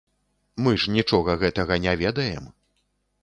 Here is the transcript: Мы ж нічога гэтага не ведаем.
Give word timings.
Мы 0.67 0.71
ж 0.83 0.93
нічога 0.95 1.35
гэтага 1.45 1.77
не 1.85 1.93
ведаем. 2.05 2.45